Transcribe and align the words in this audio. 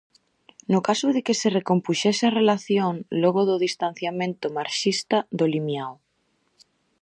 No 0.73 0.79
caso 0.87 1.07
de 1.15 1.21
que 1.25 1.35
se 1.41 1.49
recompuxese 1.57 2.23
a 2.27 2.35
relación, 2.39 2.93
logo 3.23 3.41
do 3.49 3.55
distanciamento 3.65 4.45
"marxista" 4.57 5.17
do 5.37 5.45
limiao. 5.53 5.93